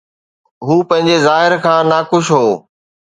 [0.65, 2.47] هو پنهنجي ظاهر کان ناخوش هو.